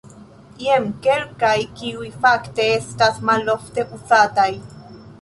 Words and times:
Jen 0.67 0.87
kelkaj, 1.07 1.53
kiuj 1.81 2.09
fakte 2.25 2.69
estas 2.81 3.23
malofte 3.31 3.89
uzataj. 4.01 4.53